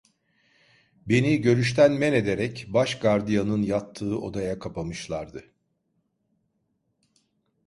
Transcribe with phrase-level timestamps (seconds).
[1.05, 5.51] Beni görüşten menederek başgardiyanın yattığı odaya kapamışlardı.